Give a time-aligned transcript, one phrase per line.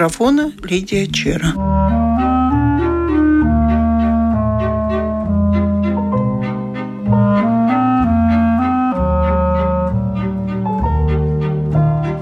[0.00, 1.52] Микрофона Лидия Чера.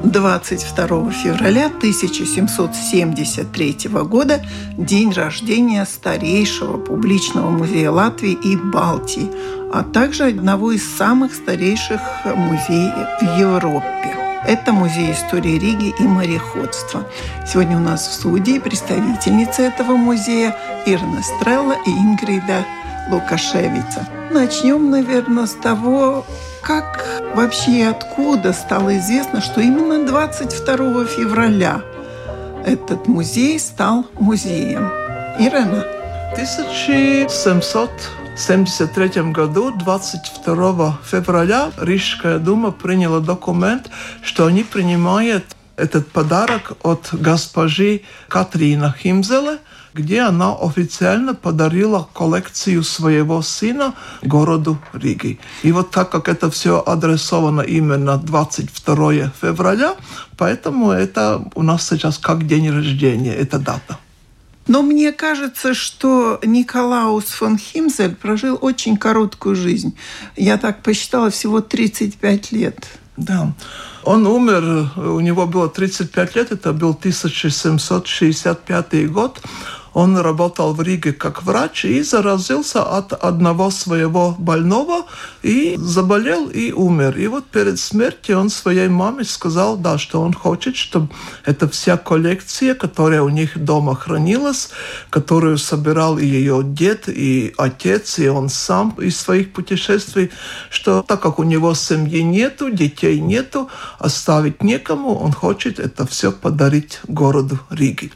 [0.03, 4.45] 22 февраля 1773 года
[4.77, 9.31] день рождения старейшего публичного музея Латвии и Балтии,
[9.73, 14.08] а также одного из самых старейших музеев в Европе.
[14.49, 17.05] Это Музей истории Риги и мореходства.
[17.47, 22.65] Сегодня у нас в студии представительницы этого музея Ирна Стрелла и Ингрида
[23.11, 24.09] Лукашевица.
[24.31, 26.25] Начнем, наверное, с того,
[26.63, 31.83] как вообще и откуда стало известно, что именно 22 февраля
[32.65, 34.89] этот музей стал музеем.
[35.39, 35.85] Ирена.
[36.33, 37.91] 1700
[38.39, 43.91] 1973 году, 22 февраля, Рижская дума приняла документ,
[44.23, 45.45] что они принимают
[45.77, 49.59] этот подарок от госпожи Катрина Химзеле,
[49.93, 55.41] где она официально подарила коллекцию своего сына городу Риги.
[55.65, 59.97] И вот так как это все адресовано именно 22 февраля,
[60.37, 63.99] поэтому это у нас сейчас как день рождения, эта дата.
[64.69, 69.97] Но мне кажется, что Николаус фон Химзель прожил очень короткую жизнь.
[70.37, 72.87] Я так посчитала, всего 35 лет.
[73.17, 73.53] Да.
[74.05, 79.41] Он умер, у него было 35 лет, это был 1765 год.
[79.99, 85.07] Он работал в Риге как врач и заразился от одного своего больного
[85.43, 87.19] и заболел и умер.
[87.19, 91.09] И вот перед смертью он своей маме сказал, да, что он хочет, чтобы
[91.45, 94.71] эта вся коллекция, которая у них дома хранилась,
[95.11, 100.31] которую собирал и ее дед, и отец, и он сам из своих путешествий,
[100.71, 103.69] что так как у него семьи нету, детей нету,
[103.99, 108.13] оставить некому, он хочет это все подарить городу Риге.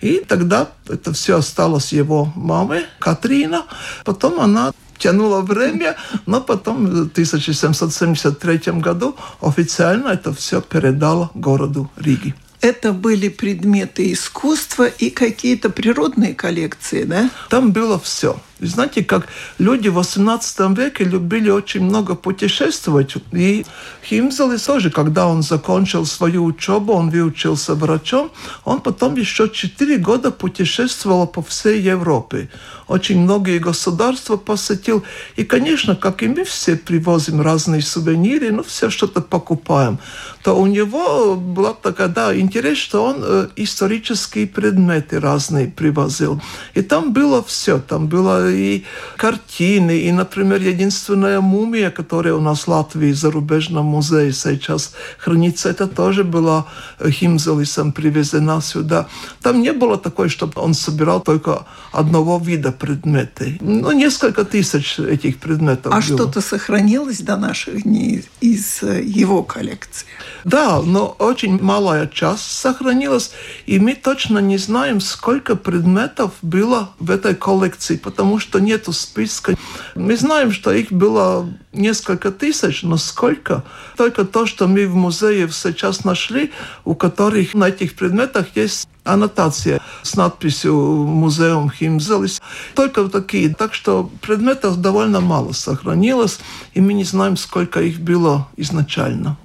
[0.00, 3.64] И тогда это все осталось его маме, Катрина.
[4.04, 5.96] Потом она тянула время,
[6.26, 12.34] но потом в 1773 году официально это все передала городу Риги.
[12.60, 17.30] Это были предметы искусства и какие-то природные коллекции, да?
[17.50, 18.40] Там было все.
[18.60, 19.28] Знаете, как
[19.58, 23.14] люди в 18 веке любили очень много путешествовать.
[23.32, 23.66] И
[24.02, 28.30] Химзелис тоже, когда он закончил свою учебу, он выучился врачом,
[28.64, 32.48] он потом еще 4 года путешествовал по всей Европе.
[32.88, 35.02] Очень многие государства посетил.
[35.36, 39.98] И, конечно, как и мы все привозим разные сувениры, ну, все что-то покупаем,
[40.42, 46.40] то у него была такая, да, интерес, что он э, исторические предметы разные привозил.
[46.74, 47.80] И там было все.
[47.80, 48.84] Там было и
[49.16, 55.68] картины, и, например, единственная мумия, которая у нас в Латвии в зарубежном музее сейчас хранится,
[55.68, 56.66] это тоже была
[57.02, 59.06] Химзелисом привезена сюда.
[59.42, 63.58] Там не было такой, чтобы он собирал только одного вида предметы.
[63.60, 70.06] Ну, несколько тысяч этих предметов А что-то сохранилось до наших дней из его коллекции?
[70.44, 73.32] Да, но очень малая часть сохранилась,
[73.66, 79.54] и мы точно не знаем, сколько предметов было в этой коллекции, потому что нету списка.
[79.94, 83.64] Мы знаем, что их было несколько тысяч, но сколько?
[83.96, 86.52] Только то, что мы в музее сейчас нашли,
[86.84, 92.40] у которых на этих предметах есть аннотация с надписью «Музеум Химзелис».
[92.74, 93.54] Только такие.
[93.54, 96.38] Так что предметов довольно мало сохранилось,
[96.74, 99.36] и мы не знаем, сколько их было изначально.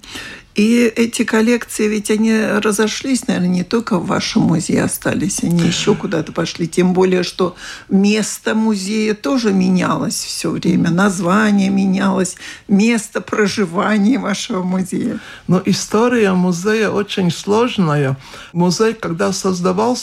[0.54, 5.96] И эти коллекции, ведь они разошлись, наверное, не только в вашем музее остались, они еще
[5.96, 6.68] куда-то пошли.
[6.68, 7.56] Тем более, что
[7.90, 12.36] место музея тоже менялось все время, название менялось,
[12.68, 15.20] место проживания вашего музея.
[15.48, 18.18] Но история музея очень сложная.
[18.52, 19.51] Музей, когда создавался,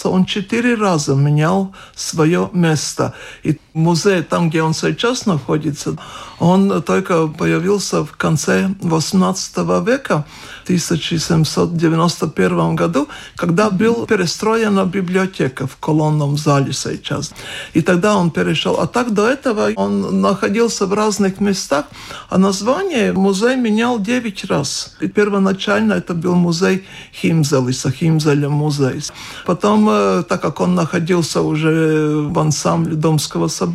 [0.09, 3.15] он четыре раза менял свое место.
[3.43, 5.97] И музей, там, где он сейчас находится,
[6.39, 10.25] он только появился в конце XVIII века.
[10.69, 17.33] 1791 году, когда был перестроена библиотека в колонном зале сейчас.
[17.73, 18.81] И тогда он перешел.
[18.81, 21.87] А так до этого он находился в разных местах,
[22.29, 24.97] а название музей менял 9 раз.
[25.01, 26.85] И первоначально это был музей
[27.15, 29.03] Химзелиса, Химзеля музей.
[29.47, 33.68] Потом, э, так как он находился уже в ансамбле Домского собора,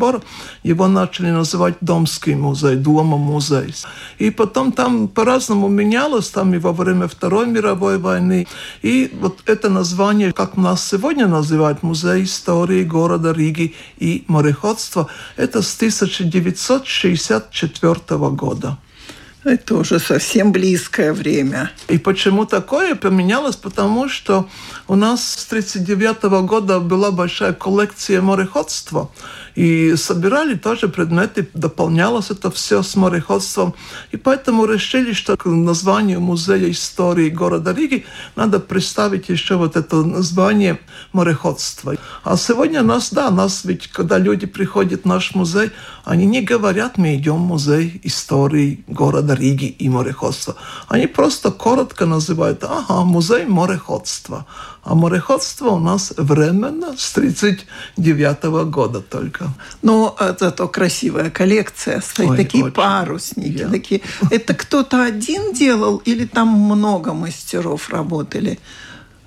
[0.64, 3.74] его начали называть Домский музей, Дома музей.
[4.20, 8.48] И потом там по-разному менялось, там и во время Второй мировой войны.
[8.82, 15.08] И вот это название, как нас сегодня называют, Музей истории города Риги и мореходства,
[15.38, 18.78] это с 1964 года.
[19.44, 21.70] Это уже совсем близкое время.
[21.90, 23.58] И почему такое поменялось?
[23.58, 24.48] Потому что
[24.88, 29.12] у нас с 1939 года была большая коллекция мореходства.
[29.56, 33.74] И собирали тоже предметы, дополнялось это все с мореходством.
[34.12, 38.06] И поэтому решили, что к названию Музея истории города Риги
[38.36, 40.80] надо представить еще вот это название
[41.12, 41.96] мореходства.
[42.24, 45.72] А сегодня нас, да, нас ведь, когда люди приходят в наш музей,
[46.04, 50.56] они не говорят, мы идем в музей истории города Риги и мореходства.
[50.88, 54.46] Они просто коротко называют, ага, музей мореходства.
[54.84, 59.48] А мореходство у нас временно с 1939 года только.
[59.82, 62.02] Ну, зато красивая коллекция.
[62.20, 62.74] Ой, такие очень.
[62.74, 63.62] парусники.
[63.62, 63.72] Yeah.
[63.72, 64.02] Такие.
[64.30, 68.60] Это кто-то один делал или там много мастеров работали?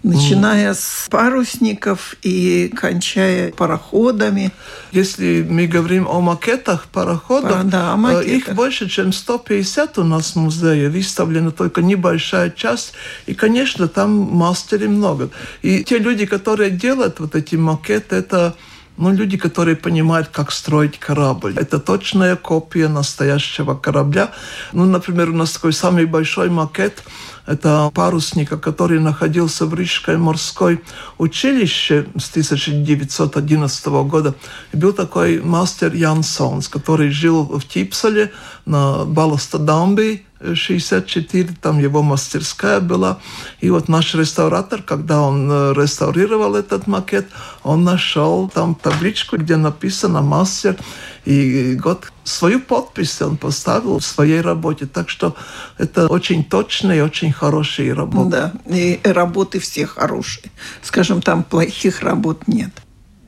[0.07, 4.53] Начиная с парусников и кончая пароходами.
[4.93, 8.27] Если мы говорим о макетах пароходов, да, о макетах.
[8.27, 12.93] их больше, чем 150 у нас в музее, выставлена только небольшая часть,
[13.27, 15.31] и, конечно, там мастеров много.
[15.63, 18.55] И те люди, которые делают вот эти макеты, это
[18.97, 21.55] ну, люди, которые понимают, как строить корабль.
[21.57, 24.31] Это точная копия настоящего корабля.
[24.73, 27.03] Ну, например, у нас такой самый большой макет–
[27.47, 30.83] это парусника, который находился в Рижской морской
[31.17, 34.35] училище с 1911 года.
[34.73, 38.33] И был такой мастер Ян Сонс, который жил в Типселе
[38.67, 43.19] на Баластадамби, 64, там его мастерская была.
[43.61, 47.27] И вот наш реставратор, когда он э, реставрировал этот макет,
[47.63, 50.77] он нашел там табличку, где написано «мастер»
[51.25, 52.13] и год.
[52.25, 54.87] Свою подпись он поставил в своей работе.
[54.87, 55.37] Так что
[55.79, 58.31] это очень точные, очень хорошие работы.
[58.31, 60.51] Да, и работы все хорошие.
[60.83, 62.71] Скажем, там плохих работ нет.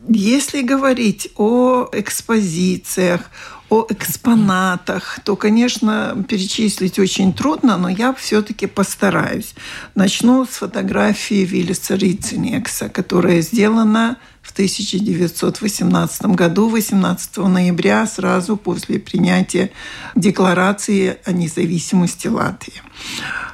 [0.09, 3.21] Если говорить о экспозициях,
[3.71, 9.55] о экспонатах, то, конечно, перечислить очень трудно, но я все-таки постараюсь.
[9.95, 19.71] Начну с фотографии Виллиса Рицинекса, которая сделана в 1918 году, 18 ноября, сразу после принятия
[20.15, 22.83] Декларации о независимости Латвии.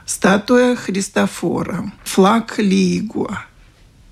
[0.06, 3.44] Статуя Христофора, флаг Лигуа.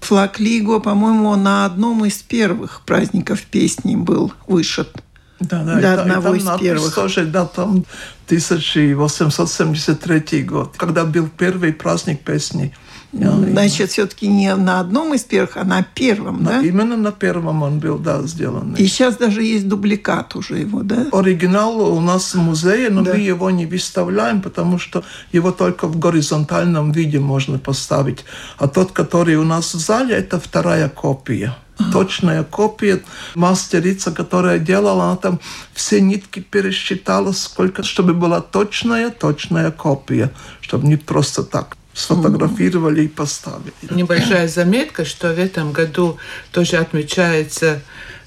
[0.00, 5.00] Флаг Лигуа, по-моему, на одном из первых праздников песни был вышит
[5.42, 6.94] да, да, для одного из первых.
[6.94, 7.84] Тоже, да, там
[8.26, 12.72] 1873 год, когда был первый праздник песни.
[13.12, 16.62] Значит, все-таки не на одном из первых, а на первом, на, да?
[16.62, 18.74] Именно на первом он был, да, сделан.
[18.74, 21.08] И сейчас даже есть дубликат уже его, да?
[21.12, 23.12] Оригинал у нас в музее, но да.
[23.12, 28.24] мы его не выставляем, потому что его только в горизонтальном виде можно поставить.
[28.56, 31.54] А тот, который у нас в зале, это вторая копия
[31.92, 33.02] точная копия.
[33.34, 35.40] Мастерица, которая делала, она там
[35.74, 40.30] все нитки пересчитала, сколько, чтобы была точная, точная копия,
[40.60, 43.72] чтобы не просто так сфотографировали и поставили.
[43.90, 46.18] Небольшая заметка, что в этом году
[46.50, 47.82] тоже отмечается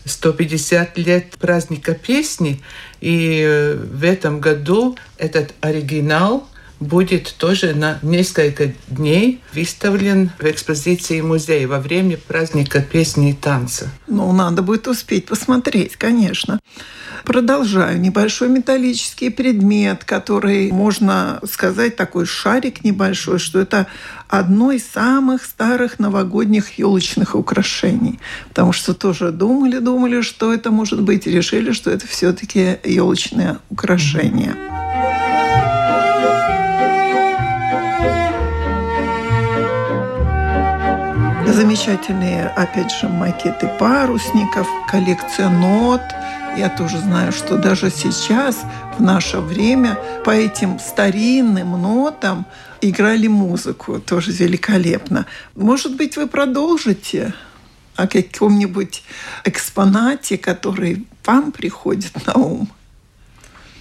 [0.05, 2.61] 150 лет праздника песни,
[3.01, 6.47] и в этом году этот оригинал
[6.79, 13.89] будет тоже на несколько дней выставлен в экспозиции музея во время праздника песни и танца.
[14.07, 16.59] Ну, надо будет успеть посмотреть, конечно.
[17.23, 17.99] Продолжаю.
[17.99, 23.87] Небольшой металлический предмет, который, можно сказать, такой шарик небольшой, что это
[24.27, 28.19] одно из самых старых новогодних елочных украшений.
[28.49, 33.57] Потому что тоже думали, думали, что это может быть, и решили, что это все-таки елочное
[33.69, 34.55] украшение.
[41.47, 46.01] Замечательные, опять же, макеты парусников, коллекция нот.
[46.57, 48.63] Я тоже знаю, что даже сейчас,
[48.97, 52.45] в наше время, по этим старинным нотам
[52.81, 53.99] играли музыку.
[53.99, 55.25] Тоже великолепно.
[55.55, 57.33] Может быть, вы продолжите
[57.95, 59.03] о каком-нибудь
[59.43, 62.69] экспонате, который вам приходит на ум?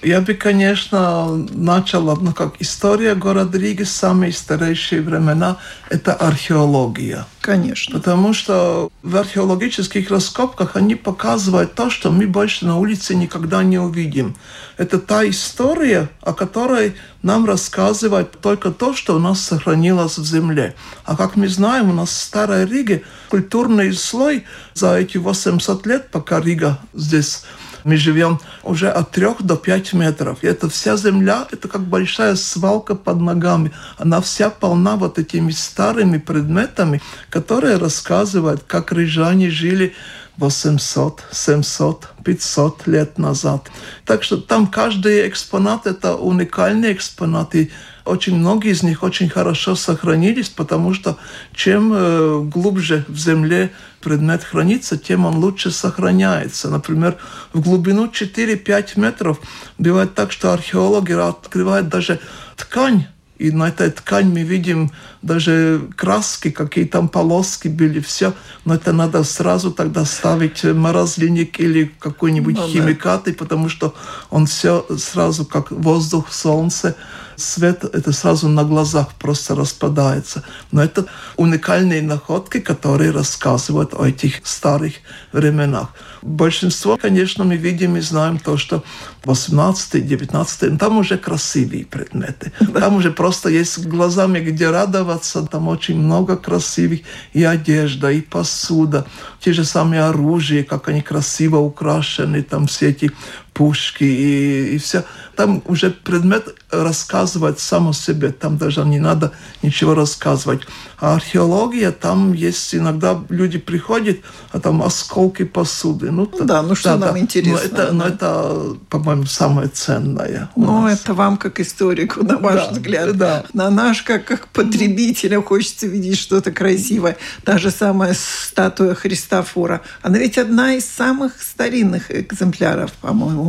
[0.04, 5.56] Я бы, конечно, начал, ну, как история города Риги, самые старейшие времена–
[5.88, 7.26] это археология.
[7.40, 7.98] Конечно.
[7.98, 13.78] Потому что в археологических раскопках они показывают то, что мы больше на улице никогда не
[13.78, 14.36] увидим.
[14.76, 20.74] Это та история, о которой нам рассказывают только то, что у нас сохранилось в земле.
[21.04, 24.44] А как мы знаем, у нас в Старой Риге культурный слой
[24.74, 27.44] за эти 800 лет, пока Рига здесь
[27.84, 30.42] мы живем уже от 3 до 5 метров.
[30.42, 33.70] И эта вся земля, это как большая свалка под ногами.
[33.98, 37.00] Она вся полна вот этими старыми предметами,
[37.30, 39.94] которые рассказывают, как рижане жили
[40.36, 43.70] 800, 700, 500 лет назад.
[44.04, 47.54] Так что там каждый экспонат– это уникальный экспонат.
[47.54, 47.70] И
[48.04, 51.16] очень многие из них очень хорошо сохранились, потому что
[51.54, 53.70] чем э, глубже в земле
[54.04, 56.70] предмет хранится, тем он лучше сохраняется.
[56.70, 57.16] Например,
[57.52, 59.40] в глубину 4-5 метров
[59.78, 62.20] бывает так, что археологи открывают даже
[62.56, 63.06] ткань
[63.38, 64.92] и на этой ткани мы видим
[65.24, 68.32] даже краски, какие там полоски были, все.
[68.64, 73.36] Но это надо сразу тогда ставить морозильник или какой-нибудь ну, химикаты, да.
[73.38, 73.94] потому что
[74.30, 76.94] он все сразу как воздух, солнце,
[77.36, 80.42] свет, это сразу на глазах просто распадается.
[80.72, 84.94] Но это уникальные находки, которые рассказывают о этих старых
[85.32, 85.88] временах.
[86.22, 88.82] Большинство, конечно, мы видим и знаем то, что
[89.24, 92.52] 18-19, там уже красивые предметы.
[92.72, 95.13] Там уже просто есть глазами, где радоваться.
[95.50, 97.00] Там очень много красивых
[97.32, 99.06] и одежда, и посуда,
[99.40, 103.10] те же самые оружия, как они красиво украшены, там все эти
[103.54, 105.04] пушки и, и все.
[105.36, 109.32] Там уже предмет рассказывает сам о себе, там даже не надо
[109.62, 110.62] ничего рассказывать.
[110.98, 114.18] А археология, там есть иногда люди приходят,
[114.52, 116.10] а там осколки посуды.
[116.10, 117.20] Ну, ну да, ну что да, нам да.
[117.20, 117.52] интересно.
[117.54, 117.92] Но это, да.
[117.92, 120.50] но это, по-моему, самое ценное.
[120.56, 123.16] Ну, это вам как историку, на ваш да, взгляд.
[123.16, 123.44] Да.
[123.52, 127.16] На наш, как, как потребителя, хочется видеть что-то красивое.
[127.44, 129.82] Та же самая статуя Христофора.
[130.02, 133.43] Она ведь одна из самых старинных экземпляров, по-моему,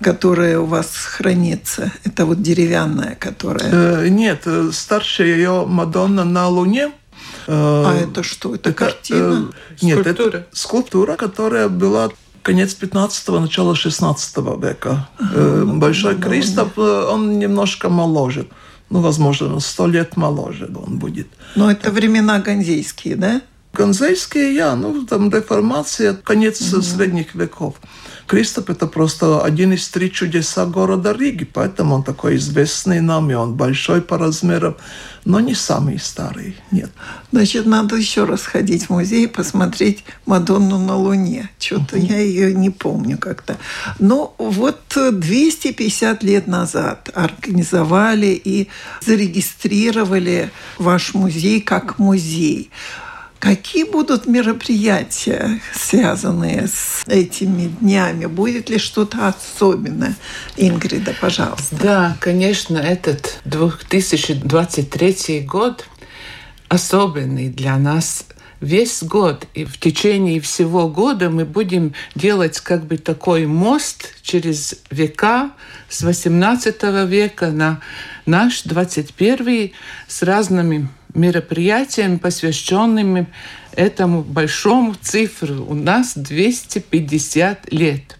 [0.00, 1.92] которая у вас хранится.
[2.04, 3.70] Это вот деревянная, которая...
[3.70, 6.92] Э, нет, э, старшая ее Мадонна на Луне.
[7.46, 7.52] Э,
[7.86, 8.54] а это что?
[8.54, 9.50] Это, это картина?
[9.50, 10.28] Э, нет, скульптура.
[10.28, 12.10] это скульптура, которая была
[12.42, 15.08] конец 15-го, начало 16 века.
[15.18, 18.46] Ага, Большой ну, Кристоф, он немножко моложе.
[18.90, 21.28] Ну, возможно, сто лет моложе он будет.
[21.56, 23.42] Но это времена ганзейские, да?
[23.74, 26.82] Ганзейские, я, ну, там деформация, конец угу.
[26.82, 27.74] средних веков.
[28.28, 33.34] Кристоп– это просто один из три чудеса города Риги, поэтому он такой известный нам, и
[33.34, 34.76] он большой по размерам,
[35.24, 36.90] но не самый старый, нет.
[37.32, 41.48] Значит, надо еще раз ходить в музей и посмотреть Мадонну на Луне.
[41.58, 43.56] Что-то я ее не помню как-то.
[43.98, 48.68] Но вот 250 лет назад организовали и
[49.00, 52.70] зарегистрировали ваш музей как музей.
[53.38, 58.26] Какие будут мероприятия, связанные с этими днями?
[58.26, 60.16] Будет ли что-то особенное?
[60.56, 61.76] Ингрида, пожалуйста.
[61.76, 65.86] Да, конечно, этот 2023 год
[66.68, 68.24] особенный для нас
[68.60, 74.74] весь год и в течение всего года мы будем делать как бы такой мост через
[74.90, 75.52] века
[75.88, 77.80] с 18 века на
[78.26, 79.70] наш 21
[80.08, 83.26] с разными мероприятиями, посвященными
[83.72, 85.64] этому большому цифру.
[85.68, 88.18] У нас 250 лет.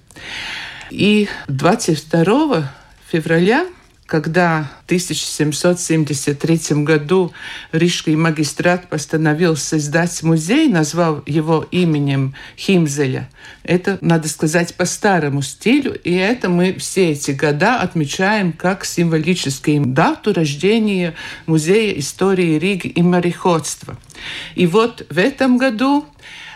[0.90, 2.72] И 22
[3.10, 3.66] февраля
[4.08, 7.30] когда в 1773 году
[7.72, 13.28] Рижский магистрат постановил создать музей, назвал его именем Химзеля.
[13.64, 19.84] Это, надо сказать, по старому стилю, и это мы все эти года отмечаем как символическую
[19.84, 23.98] дату рождения Музея истории Риги и мореходства.
[24.54, 26.06] И вот в этом году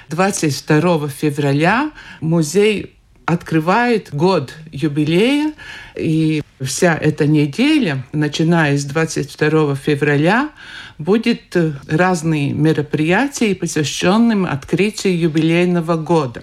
[0.09, 1.91] 22 февраля
[2.23, 5.53] музей открывает год юбилея,
[5.95, 10.50] и вся эта неделя, начиная с 22 февраля,
[10.99, 16.42] будет э, разные мероприятия, посвященные открытию юбилейного года.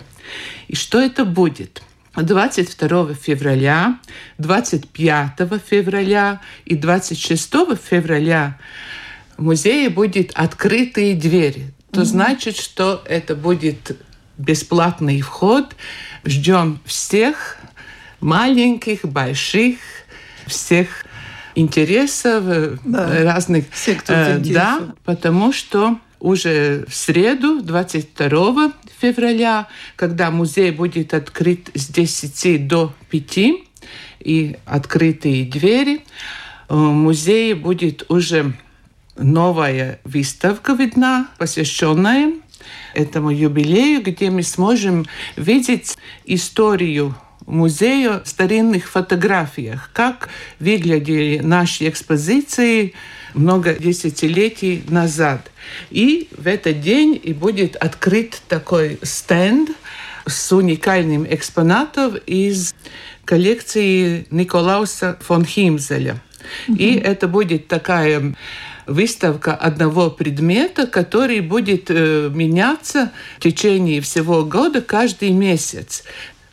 [0.68, 1.82] И что это будет?
[2.16, 4.00] 22 февраля,
[4.38, 5.32] 25
[5.66, 7.50] февраля и 26
[7.90, 8.58] февраля
[9.38, 11.72] в музее будет открытые двери.
[11.92, 12.06] То mm-hmm.
[12.06, 13.98] значит, что это будет
[14.38, 15.76] бесплатный вход.
[16.26, 17.58] Ждем всех,
[18.20, 19.78] маленьких, больших,
[20.50, 21.06] всех
[21.56, 23.24] интересов э, да.
[23.24, 23.66] разных.
[23.72, 31.70] Все, кто э, да, потому что уже в среду, 22 февраля, когда музей будет открыт
[31.74, 33.40] с 10 до 5,
[34.20, 36.02] и открытые двери.
[36.68, 38.54] В музее будет уже
[39.18, 42.34] новая выставка видна, посвященная
[42.94, 47.16] этому юбилею, где мы сможем видеть историю
[47.50, 50.30] музея в старинных фотографиях, как
[50.60, 52.94] выглядели наши экспозиции
[53.34, 55.52] много десятилетий назад.
[55.90, 59.70] И в этот день и будет открыт такой стенд
[60.26, 62.74] с уникальным экспонатом из
[63.26, 66.22] коллекции Николауса фон Химзеля.
[66.68, 66.78] Mm-hmm.
[66.78, 68.36] И это будет такая
[68.88, 76.04] выставка одного предмета, который будет э, меняться в течение всего года каждый месяц.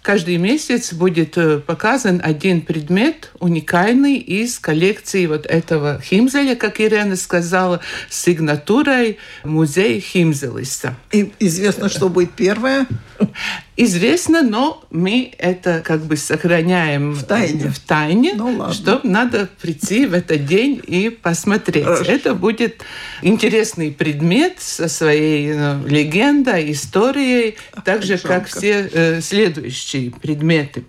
[0.07, 7.17] Каждый месяц будет э, показан один предмет уникальный из коллекции вот этого Химзеля, как Ирена
[7.17, 10.95] сказала, с сигнатурой музея Химзелиса.
[11.11, 12.87] И известно, что будет первое?
[13.76, 20.06] Известно, но мы это как бы сохраняем в тайне, в тайне ну, что надо прийти
[20.06, 21.85] в этот день и посмотреть.
[21.85, 22.11] Хорошо.
[22.11, 22.82] Это будет
[23.23, 30.85] интересный предмет со своей ну, легендой, историей, так же, как все э, следующие предметы.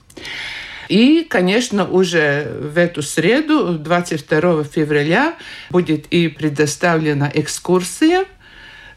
[0.87, 5.35] И, конечно, уже в эту среду, 22 февраля,
[5.69, 8.25] будет и предоставлена экскурсия–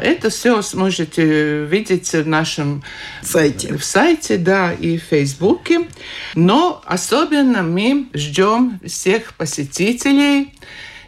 [0.01, 2.83] это все сможете видеть в нашем
[3.23, 5.89] сайте, в сайте да, и в Фейсбуке.
[6.35, 10.53] Но особенно мы ждем всех посетителей,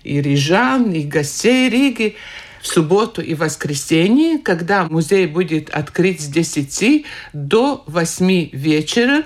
[0.05, 2.17] и рижан, и гостей Риги,
[2.61, 9.25] в субботу и воскресенье, когда музей будет открыт с 10 до 8 вечера.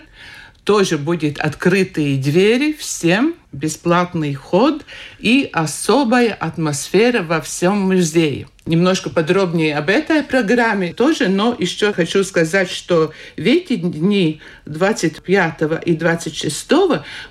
[0.65, 4.85] Тоже будет открытые двери всем, бесплатный ход
[5.21, 12.25] и особая атмосфера во всем музее немножко подробнее об этой программе тоже, но еще хочу
[12.25, 15.55] сказать, что в эти дни 25
[15.85, 16.73] и 26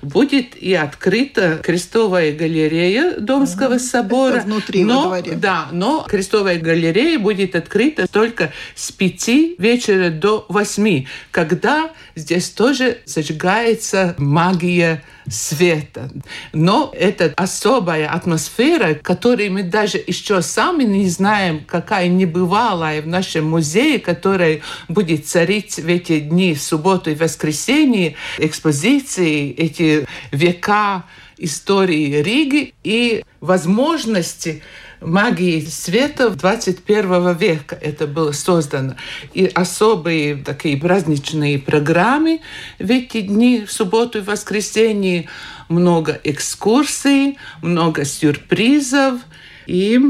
[0.02, 4.36] будет и открыта крестовая галерея Домского ага, собора.
[4.36, 5.36] Это внутри но, во дворе.
[5.36, 9.28] Да, но крестовая галерея будет открыта только с 5
[9.58, 16.10] вечера до 8, когда здесь тоже зажигается магия света.
[16.52, 23.48] Но это особая атмосфера, которой мы даже еще сами не знаем, какая небывалая в нашем
[23.50, 31.04] музее, которая будет царить в эти дни, в субботу и воскресенье, экспозиции, эти века
[31.38, 34.62] истории Риги и возможности
[35.00, 38.96] магии света 21 века это было создано.
[39.34, 42.40] И особые такие праздничные программы
[42.78, 45.28] в эти дни, в субботу и воскресенье,
[45.68, 49.20] много экскурсий, много сюрпризов
[49.66, 50.00] и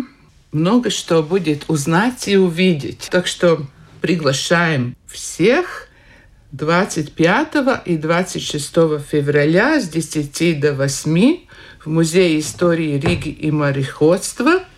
[0.52, 3.08] много что будет узнать и увидеть.
[3.10, 3.66] Так что
[4.00, 5.88] приглашаем всех
[6.52, 8.72] 25 и 26
[9.10, 11.38] февраля с 10 до 8
[11.84, 14.62] в Музее истории Риги и мореходства–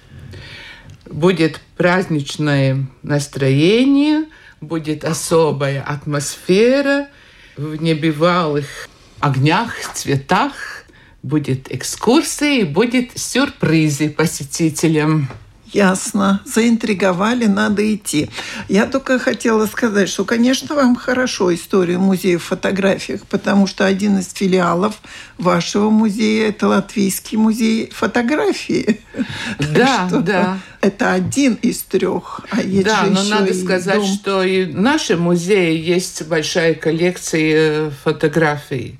[1.10, 4.24] будет праздничное настроение,
[4.60, 7.08] будет особая атмосфера
[7.56, 8.88] в небывалых
[9.20, 10.84] огнях, цветах,
[11.22, 15.28] будет экскурсии, будет сюрпризы посетителям.
[15.72, 16.40] Ясно.
[16.44, 18.30] Заинтриговали, надо идти.
[18.68, 24.18] Я только хотела сказать, что, конечно, вам хорошо история музея в фотографиях, потому что один
[24.18, 25.00] из филиалов
[25.36, 29.00] вашего музея– это Латвийский музей фотографии.
[29.58, 30.58] Да, да.
[30.80, 34.06] Это один из трех, а есть Да, но надо сказать, дом.
[34.06, 38.98] что и в нашем музее есть большая коллекция фотографий.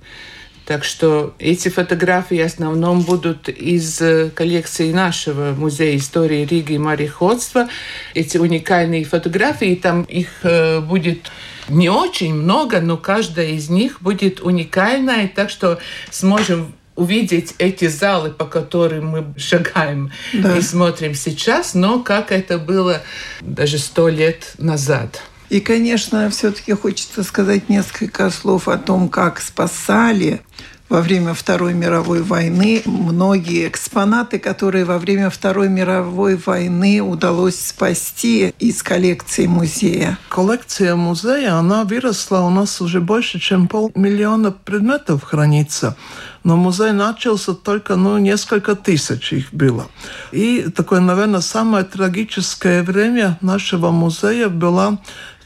[0.69, 6.79] Так что эти фотографии в основном будут из э, коллекции нашего музея истории Риги и
[6.79, 7.71] мореходства.
[8.13, 11.31] Эти уникальные фотографии, там их э, будет
[11.71, 15.79] не очень много, но каждая из них будет уникальная, так что
[16.11, 20.59] сможем увидеть эти залы, по которым мы шагаем Да.
[20.59, 23.01] и смотрим сейчас, но как это было
[23.41, 25.23] даже сто лет назад.
[25.49, 30.43] И, конечно, все-таки хочется сказать несколько слов о том, как спасали
[30.89, 38.55] во время Второй мировой войны многие экспонаты, которые во время Второй мировой войны удалось спасти
[38.59, 40.19] из коллекции музея.
[40.29, 45.97] Коллекция музея, она выросла у нас уже больше, чем полмиллиона предметов хранится.
[46.45, 49.89] Но музей начался только, ну, несколько тысяч их было.
[50.33, 54.99] И такое, наверное, самое трагическое время нашего музея было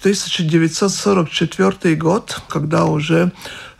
[0.02, 3.30] 1944 год, когда уже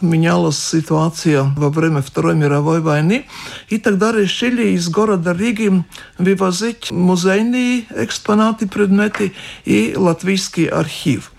[0.00, 3.26] менялась ситуация во время Второй мировой войны.
[3.68, 5.84] И тогда решили из города Риги
[6.18, 9.32] вывозить музейные экспонаты, предметы
[9.64, 11.32] и латвийский архив.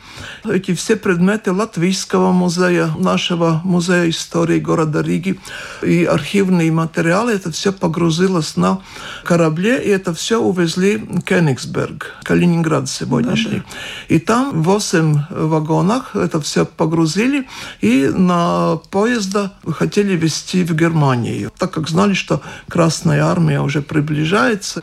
[0.43, 5.39] Эти все предметы Латвийского музея, нашего музея истории города Риги
[5.81, 8.81] и архивные материалы, это все погрузилось на
[9.23, 13.59] корабле, и это все увезли в Кенигсберг, Калининград сегодняшний.
[13.59, 13.65] Да,
[14.09, 14.15] да.
[14.15, 17.47] И там 8 вагонах это все погрузили,
[17.81, 24.81] и на поезда хотели везти в Германию, так как знали, что Красная Армия уже приближается.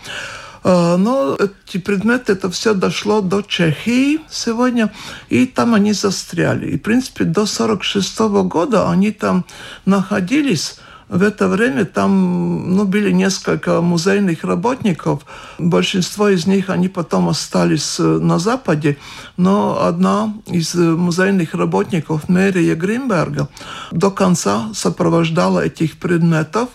[0.63, 4.93] А, но эти предметы, это все дошло до Чехии сегодня,
[5.29, 6.71] и там они застряли.
[6.71, 8.19] И, в принципе, до 1946
[8.49, 9.45] года они там
[9.87, 10.77] находились,
[11.11, 15.27] в это время там ну, были несколько музейных работников.
[15.59, 18.97] Большинство из них, они потом остались э, на Западе.
[19.37, 23.49] Но одна из музейных работников, Мэрия Гринберга,
[23.91, 26.69] до конца сопровождала этих предметов.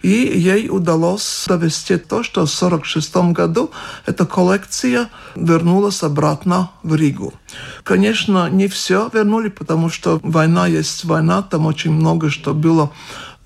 [0.00, 3.70] И ей удалось довести то, что в 1946 году
[4.06, 7.34] эта коллекция вернулась обратно в Ригу.
[7.84, 12.90] Конечно, не все вернули, потому что война есть война, там очень много что было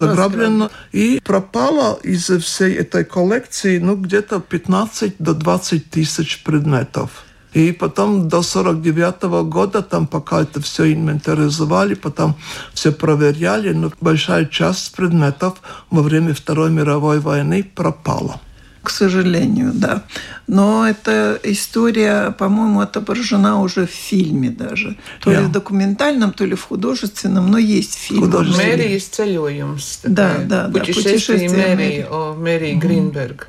[0.01, 0.71] заграблено.
[0.93, 7.25] И пропало из всей этой коллекции ну, где-то 15 до 20 тысяч предметов.
[7.53, 12.35] И потом до 49 года там пока это все инвентаризовали, потом
[12.75, 15.55] все проверяли, но большая часть предметов
[15.91, 18.41] во время Второй мировой войны пропала
[18.87, 20.05] к сожалению, да.
[20.47, 24.97] Но эта история, по-моему, отображена уже в фильме даже.
[25.21, 25.41] То yeah.
[25.41, 28.31] ли в документальном, то ли в художественном, но есть фильм.
[28.31, 30.01] Мэри исцелюемс.
[30.05, 30.79] Да, да, да.
[30.79, 32.81] Путешествие Мэри, о Мэри угу.
[32.81, 33.49] Гринберг.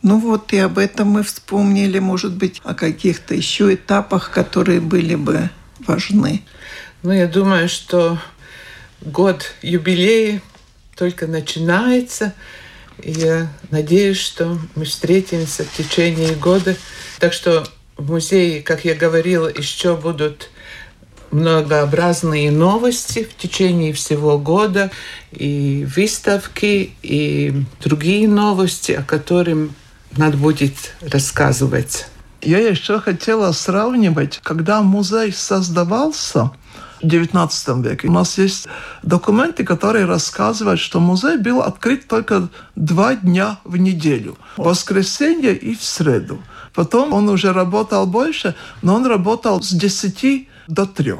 [0.00, 5.16] Ну вот и об этом мы вспомнили, может быть, о каких-то еще этапах, которые были
[5.16, 5.50] бы
[5.86, 6.42] важны.
[7.02, 8.18] Ну, я думаю, что
[9.02, 10.40] год юбилея
[10.96, 12.32] только начинается.
[13.02, 16.76] Я надеюсь, что мы встретимся в течение года.
[17.18, 17.64] Так что
[17.96, 20.50] в музее, как я говорила, еще будут
[21.30, 24.90] многообразные новости в течение всего года,
[25.30, 29.70] и выставки, и другие новости, о которых
[30.16, 32.06] надо будет рассказывать.
[32.42, 36.50] Я еще хотела сравнивать, когда музей создавался–
[37.02, 38.08] XIX веке.
[38.08, 38.68] У нас есть
[39.02, 44.36] документы, которые рассказывают, что музей был открыт только два дня в неделю.
[44.56, 46.40] В воскресенье и в среду.
[46.74, 51.14] Потом он уже работал больше, но он работал с 10 до 3.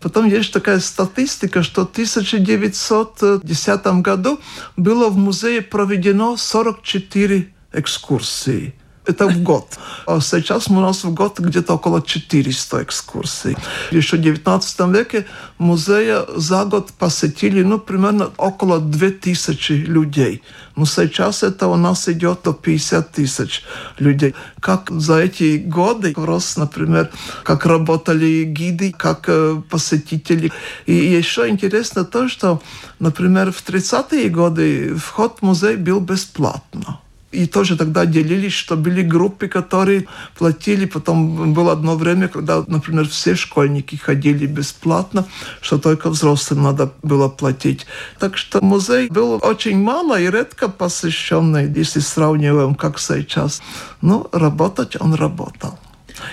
[0.00, 4.38] Потом есть такая статистика, что в 1910 году
[4.76, 8.74] было в музее проведено 44 экскурсии.
[9.08, 9.78] Это в год.
[10.06, 13.56] А сейчас у нас в год где-то около 400 экскурсий.
[13.90, 15.24] Еще в 19 веке
[15.56, 20.42] музея за год посетили ну, примерно около 2000 людей.
[20.76, 23.64] Но сейчас это у нас идет до 50 тысяч
[23.98, 24.34] людей.
[24.60, 27.10] Как за эти годы рос, например,
[27.44, 30.52] как работали гиды, как э, посетители.
[30.84, 32.60] И еще интересно то, что,
[32.98, 37.00] например, в 30-е годы вход в музей был бесплатно.
[37.30, 40.06] И тоже тогда делились, что были группы, которые
[40.38, 40.86] платили.
[40.86, 45.26] Потом было одно время, когда, например, все школьники ходили бесплатно,
[45.60, 47.86] что только взрослым надо было платить.
[48.18, 53.60] Так что музей был очень мало и редко посещенный, если сравниваем, как сейчас.
[54.00, 55.78] Но работать он работал.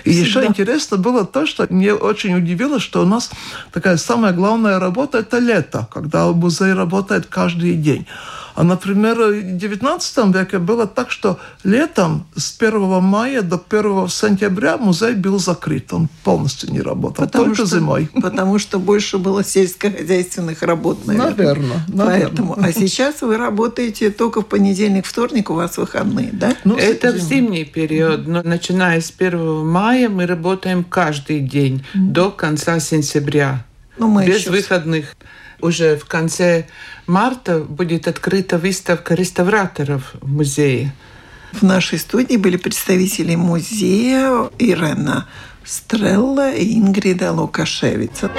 [0.03, 0.25] И Всегда.
[0.25, 3.31] еще интересно было то, что мне очень удивило, что у нас
[3.71, 8.07] такая самая главная работа– это лето, когда музей работает каждый день.
[8.55, 14.77] А, например, в XIX веке было так, что летом с 1 мая до 1 сентября
[14.77, 15.91] музей был закрыт.
[15.91, 18.09] Он полностью не работал, потому только что, зимой.
[18.21, 21.35] Потому что больше было сельскохозяйственных работ, наверное.
[21.35, 21.85] Наверное.
[21.95, 22.57] Поэтому.
[22.57, 26.55] А сейчас вы работаете только в понедельник, вторник, у вас выходные, да?
[26.63, 28.25] Ну, Это в зимний период.
[28.25, 32.11] Но начиная с 1 мая мы работаем каждый день mm-hmm.
[32.11, 33.65] до конца сентября.
[33.97, 34.51] Ну, мы без еще...
[34.51, 35.15] выходных.
[35.61, 36.67] Уже в конце
[37.07, 40.93] марта будет открыта выставка реставраторов в музее.
[41.51, 45.27] В нашей студии были представители музея Ирена
[45.63, 48.29] Стрелла и Ингрида Лукашевица.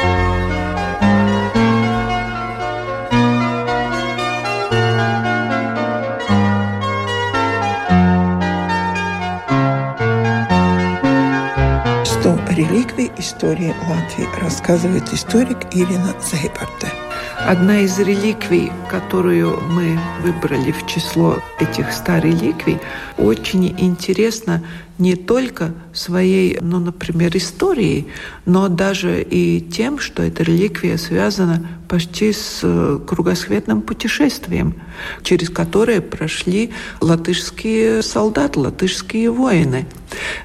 [13.18, 16.92] Истории Латвии рассказывает историк Ирина Зайбарте.
[17.46, 22.78] Одна из реликвий, которую мы выбрали в число этих ста реликвий,
[23.18, 24.62] очень интересна
[24.98, 28.08] не только своей, ну, например, историей,
[28.46, 34.74] но даже и тем, что эта реликвия связана почти с э, кругосветным путешествием,
[35.22, 39.86] через которое прошли латышские солдаты, латышские воины.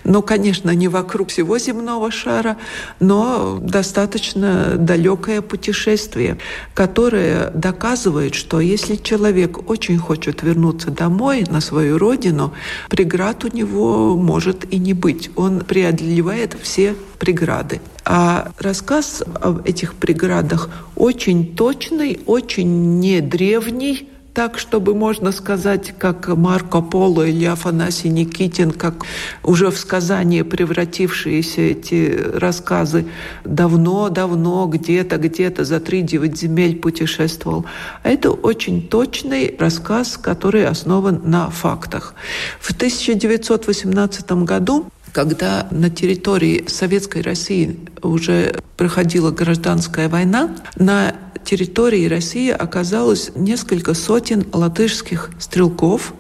[0.03, 2.57] Ну, конечно, не вокруг всего земного шара,
[2.99, 6.38] но достаточно далекое путешествие,
[6.73, 12.53] которое доказывает, что если человек очень хочет вернуться домой, на свою родину,
[12.89, 15.29] преград у него может и не быть.
[15.36, 17.81] Он преодолевает все преграды.
[18.05, 26.28] А рассказ об этих преградах очень точный, очень не древний, так, чтобы можно сказать, как
[26.30, 29.06] Марко Поло или Афанасий Никитин, как
[29.44, 33.06] уже в сказание превратившиеся эти рассказы
[33.44, 37.65] давно-давно, где-то, где-то за три девять земель путешествовал.
[38.04, 42.15] А это очень точный рассказ, который основан на фактах.
[42.60, 52.50] В 1918 году когда на территории Советской России уже проходила гражданская война, на территории России
[52.50, 56.13] оказалось несколько сотен латышских стрелков,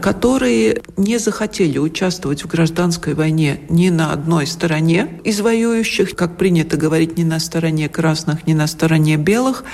[0.00, 6.76] которые не захотели участвовать в гражданской войне ни на одной стороне из воюющих, как принято
[6.76, 9.64] говорить, ни на стороне красных, ни на стороне белых.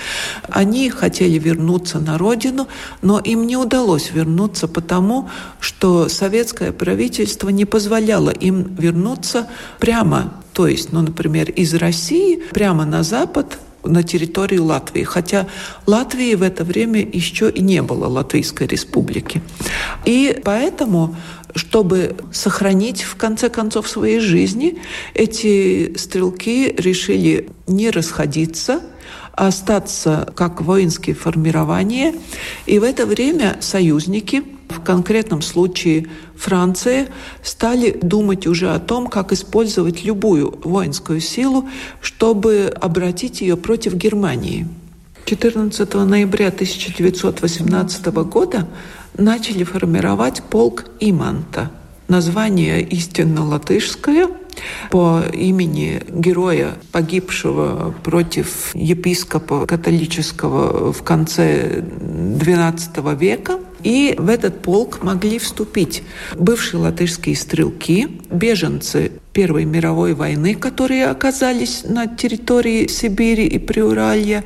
[0.48, 2.68] Они хотели вернуться на родину,
[3.02, 5.28] но им не удалось вернуться потому,
[5.60, 12.86] что советское правительство не позволяло им вернуться прямо то есть, ну, например, из России прямо
[12.86, 15.46] на запад на территории Латвии, хотя
[15.86, 19.42] Латвии в это время еще и не было Латвийской республики.
[20.04, 21.16] И поэтому
[21.54, 24.78] чтобы сохранить в конце концов своей жизни,
[25.14, 28.80] эти стрелки решили не расходиться,
[29.32, 32.14] а остаться как воинские формирования.
[32.66, 36.06] И в это время союзники– в конкретном случае
[36.38, 37.08] Франция
[37.42, 41.68] стали думать уже о том, как использовать любую воинскую силу,
[42.00, 44.68] чтобы обратить ее против Германии.
[45.24, 48.68] 14 ноября 1918 года
[49.16, 51.70] начали формировать полк Иманта.
[52.08, 54.28] Название истинно латышское–
[54.90, 63.58] по имени героя, погибшего против епископа католического в конце XII века.
[63.86, 66.02] И в этот полк могли вступить
[66.34, 74.42] бывшие латышские стрелки, беженцы Первой мировой войны, которые оказались на территории Сибири и Приуралья,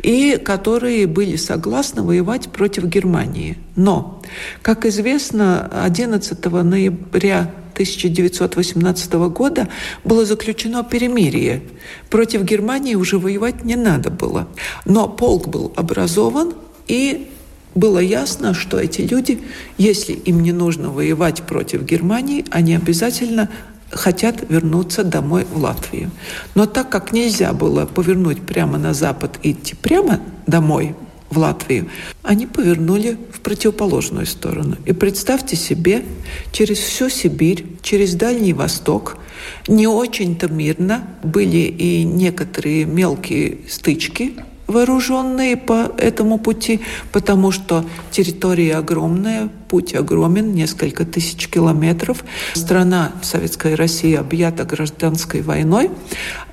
[0.00, 3.58] и которые были согласны воевать против Германии.
[3.74, 4.22] Но,
[4.62, 9.68] как известно, 11 ноября 1918 года
[10.04, 11.64] было заключено перемирие.
[12.08, 14.46] Против Германии уже воевать не надо было.
[14.84, 16.54] Но полк был образован,
[16.86, 17.30] и
[17.76, 19.40] было ясно, что эти люди,
[19.78, 23.48] если им не нужно воевать против Германии, они обязательно
[23.90, 26.10] хотят вернуться домой в Латвию.
[26.56, 30.96] Но так как нельзя было повернуть прямо на запад и идти прямо домой,
[31.28, 31.88] в Латвию,
[32.22, 34.76] они повернули в противоположную сторону.
[34.84, 36.04] И представьте себе,
[36.52, 39.18] через всю Сибирь, через Дальний Восток,
[39.66, 44.34] не очень-то мирно были и некоторые мелкие стычки,
[44.66, 46.80] вооруженные по этому пути,
[47.12, 52.24] потому что территория огромная, путь огромен, несколько тысяч километров.
[52.54, 55.90] Страна Советская Россия объята гражданской войной,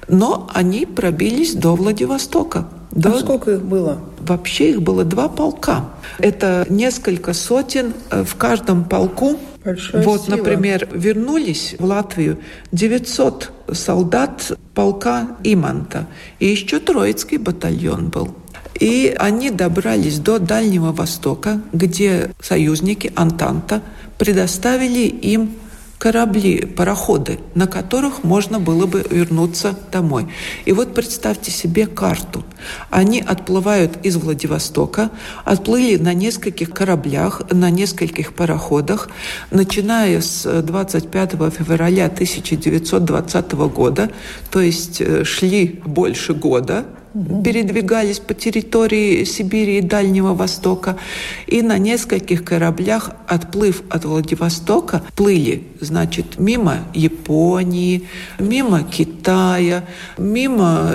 [0.07, 2.67] но они пробились до Владивостока.
[2.91, 3.99] Да, а сколько их было?
[4.19, 5.89] Вообще их было два полка.
[6.19, 9.37] Это несколько сотен э, в каждом полку.
[9.63, 10.37] Большая вот, сила.
[10.37, 12.39] например, вернулись в Латвию
[12.71, 16.07] 900 солдат полка Иманта.
[16.39, 18.35] И еще Троицкий батальон был.
[18.79, 23.81] И они добрались до Дальнего Востока, где союзники Антанта
[24.17, 25.51] предоставили им
[25.97, 30.27] корабли, пароходы, на которых можно было бы вернуться домой.
[30.65, 32.43] И вот представьте себе карту.
[32.89, 35.11] Они отплывают из Владивостока,
[35.45, 39.09] отплыли на нескольких кораблях, на нескольких пароходах,
[39.51, 44.11] начиная с 25 февраля 1920 года,
[44.51, 50.97] то есть э, шли больше года, передвигались по территории Сибири и Дальнего Востока.
[51.45, 58.07] И на нескольких кораблях, отплыв от Владивостока, плыли, значит, мимо Японии,
[58.39, 59.85] мимо Китая,
[60.17, 60.93] мимо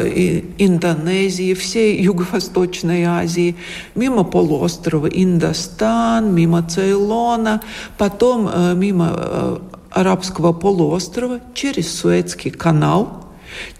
[0.58, 3.56] Индонезии, всей Юго-Восточной Азии,
[3.94, 7.62] мимо полуострова Индостан, мимо Цейлона,
[7.96, 9.58] потом э, мимо э,
[9.90, 13.24] Арабского полуострова через Суэцкий канал–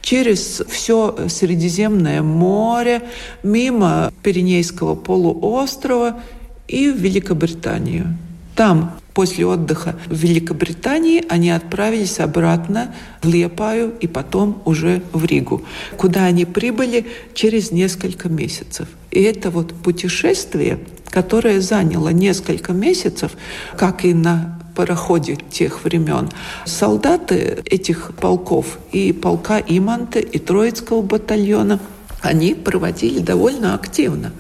[0.01, 3.03] через все Средиземное море,
[3.43, 6.21] мимо Пиренейского полуострова
[6.67, 8.17] и в Великобританию.
[8.55, 15.63] Там после отдыха в Великобритании они отправились обратно в Лепаю и потом уже в Ригу,
[15.97, 18.89] куда они прибыли через несколько месяцев.
[19.11, 23.33] И это вот путешествие, которое заняло несколько месяцев,
[23.77, 26.31] как и на пароходе тех времен.
[26.65, 31.81] Солдаты этих полков и полка Иманта, и Троицкого батальона–
[32.21, 34.33] они проводили довольно активно.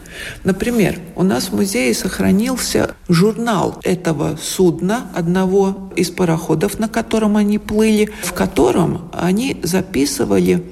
[0.42, 7.58] Например, у нас в музее сохранился журнал этого судна, одного из пароходов, на котором они
[7.58, 10.64] плыли, в котором они записывали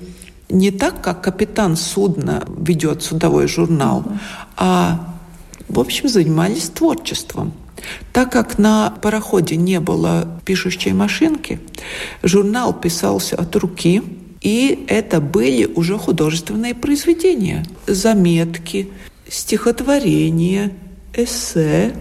[0.48, 4.04] не так, как капитан судна ведет судовой журнал,
[4.56, 5.14] а,
[5.68, 7.52] в общем, занимались творчеством.
[8.12, 11.60] Так как на пароходе не было пишущей машинки,
[12.22, 14.02] журнал писался от руки,
[14.40, 18.90] и это были уже художественные произведения, заметки,
[19.28, 20.72] стихотворения,
[21.14, 21.94] эссе,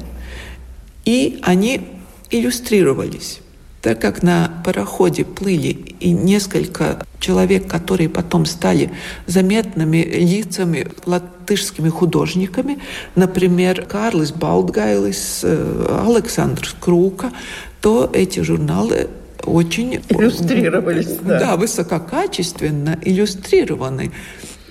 [1.05, 1.81] и они
[2.29, 3.39] иллюстрировались.
[3.85, 5.67] Так как на пароходе плыли
[5.99, 8.89] и несколько человек, которые потом стали
[9.27, 12.79] заметными лицами латышскими художниками,
[13.13, 17.31] например, Карлис Балтгайлис, э, Александр Скрука,
[17.79, 19.07] то эти журналы
[19.43, 20.01] очень...
[20.09, 21.39] Иллюстрировались, да.
[21.39, 24.11] Да, высококачественно иллюстрированы.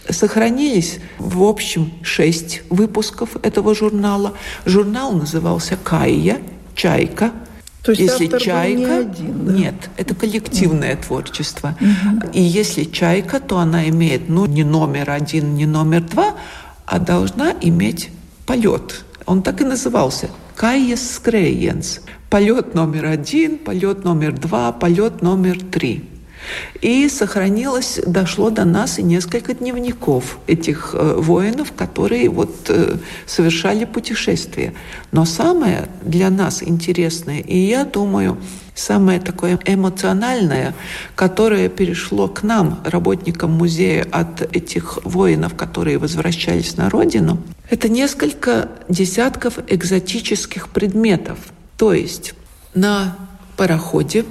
[0.08, 4.32] Сохранились, в общем, шесть выпусков этого журнала.
[4.64, 6.38] Журнал назывался «Кайя»,
[6.74, 7.30] «Чайка»,
[7.84, 9.52] то есть если чайка, не один, да?
[9.52, 11.04] нет, это коллективное mm.
[11.06, 11.76] творчество.
[11.78, 12.32] Mm-hmm.
[12.32, 16.34] И если чайка, то она имеет, ну, не номер один, не номер два,
[16.86, 18.08] а должна иметь
[18.46, 19.04] полет.
[19.26, 22.00] Он так и назывался Кайес Скрейенс.
[22.30, 26.08] Полет номер один, полет номер два, полет номер три.
[26.80, 33.84] И сохранилось, дошло до нас и несколько дневников этих э, воинов, которые вот э, совершали
[33.84, 34.74] путешествия.
[35.12, 38.38] Но самое для нас интересное, и я думаю,
[38.74, 40.74] самое такое эмоциональное,
[41.14, 47.38] которое перешло к нам, работникам музея, от этих воинов, которые возвращались на родину,
[47.70, 51.38] это несколько десятков экзотических предметов.
[51.76, 52.34] То есть
[52.74, 53.16] на
[53.56, 54.24] пароходе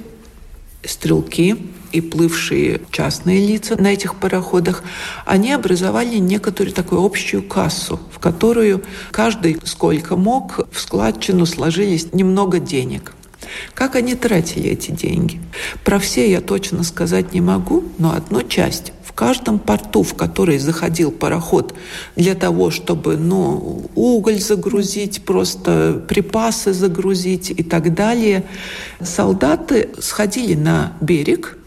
[0.84, 1.56] стрелки
[1.94, 4.82] и плывшие частные лица на этих пароходах,
[5.24, 12.58] они образовали некоторую такую общую кассу, в которую каждый сколько мог в складчину сложились немного
[12.58, 13.12] денег.
[13.74, 15.40] Как они тратили эти деньги?
[15.84, 21.10] Про все я точно сказать не могу, но одну часть каждом порту, в который заходил
[21.10, 21.74] пароход
[22.16, 28.44] для того, чтобы ну, уголь загрузить, просто припасы загрузить и так далее,
[29.00, 31.58] солдаты сходили на берег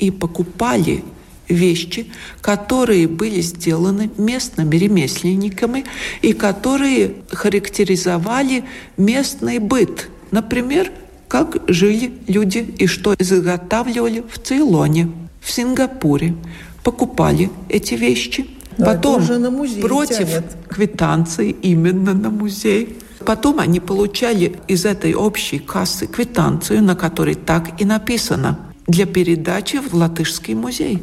[0.00, 1.04] и покупали
[1.48, 2.06] вещи,
[2.40, 5.84] которые были сделаны местными ремесленниками
[6.22, 8.64] и которые характеризовали
[8.96, 10.08] местный быт.
[10.30, 10.90] Например,
[11.28, 15.10] как жили люди и что изготавливали в Цейлоне,
[15.40, 16.34] в Сингапуре,
[16.82, 18.46] покупали эти вещи.
[18.78, 20.44] Но Потом уже на музей против тянет.
[20.68, 22.96] квитанции именно на музей.
[23.26, 29.76] Потом они получали из этой общей кассы квитанцию, на которой так и написано для передачи
[29.76, 31.02] в Латышский музей.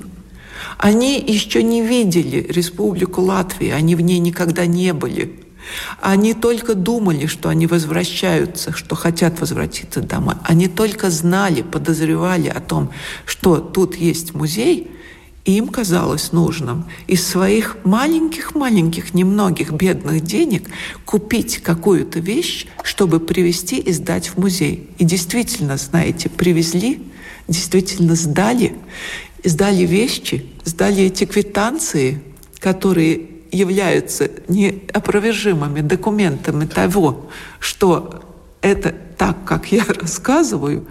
[0.77, 5.39] Они еще не видели Республику Латвии, они в ней никогда не были.
[6.01, 10.35] Они только думали, что они возвращаются, что хотят возвратиться домой.
[10.43, 12.91] Они только знали, подозревали о том,
[13.25, 14.91] что тут есть музей–
[15.47, 20.69] им казалось нужным из своих маленьких-маленьких, немногих бедных денег
[21.05, 24.89] купить какую-то вещь, чтобы привезти и сдать в музей.
[24.97, 27.01] И действительно, знаете, привезли,
[27.47, 28.75] действительно сдали,
[29.43, 32.21] сдали вещи, сдали эти квитанции,
[32.59, 37.29] которые являются неопровержимыми документами того,
[37.59, 38.23] что
[38.61, 40.85] это так, как я рассказываю,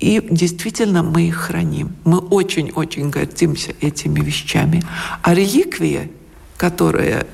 [0.00, 1.94] и действительно мы их храним.
[2.04, 4.82] Мы очень-очень гордимся этими вещами.
[5.22, 6.10] А реликвия,
[6.56, 7.26] которая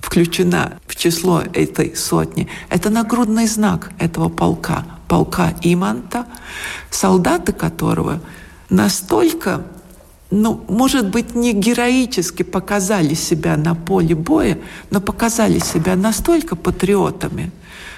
[0.00, 6.26] включена в число этой сотни, это нагрудный знак этого полка, полка Иманта,
[6.90, 8.20] солдаты которого
[8.70, 9.64] настолько
[10.30, 14.58] ну, может быть, не героически показали себя на поле боя,
[14.90, 17.52] но показали себя настолько патриотами,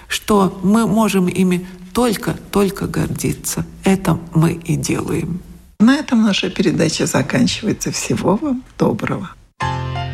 [0.06, 3.64] что мы можем ими только-только гордиться.
[3.84, 5.40] Это мы и делаем.
[5.80, 7.90] На этом наша передача заканчивается.
[7.90, 9.30] Всего вам доброго.